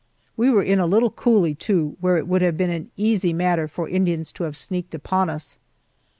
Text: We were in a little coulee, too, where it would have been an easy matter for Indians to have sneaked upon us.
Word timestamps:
We 0.35 0.49
were 0.49 0.63
in 0.63 0.79
a 0.79 0.87
little 0.87 1.11
coulee, 1.11 1.53
too, 1.53 1.95
where 2.01 2.17
it 2.17 2.27
would 2.27 2.41
have 2.41 2.57
been 2.57 2.71
an 2.71 2.89
easy 2.97 3.33
matter 3.33 3.67
for 3.67 3.87
Indians 3.87 4.31
to 4.31 4.45
have 4.45 4.57
sneaked 4.57 4.95
upon 4.95 5.29
us. 5.29 5.59